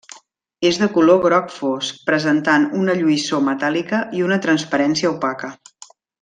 [0.69, 5.53] És de color gros fosc, presentant una lluïssor metàl·lica i una transparència opaca.